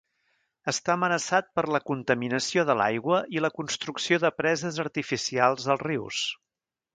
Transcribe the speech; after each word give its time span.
Està 0.71 0.93
amenaçat 0.93 1.51
per 1.59 1.63
la 1.75 1.81
contaminació 1.89 2.63
de 2.69 2.77
l'aigua 2.79 3.19
i 3.37 3.43
la 3.47 3.51
construcció 3.59 4.19
de 4.25 4.33
preses 4.41 4.81
artificials 4.87 5.69
als 5.77 5.85
rius. 5.91 6.25